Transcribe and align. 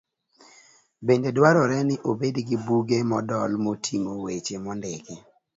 Bende 1.05 1.29
dwarore 1.37 1.77
ni 1.87 1.95
obed 2.09 2.35
gi 2.47 2.57
buge 2.65 2.97
modol 3.11 3.51
moting'o 3.63 4.13
weche 4.23 4.55
mondiki. 4.63 5.15